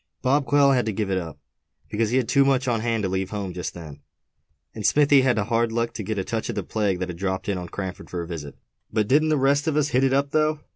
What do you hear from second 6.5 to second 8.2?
the plague that had dropped in on Cranford